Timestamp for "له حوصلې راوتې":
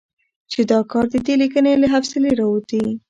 1.81-2.81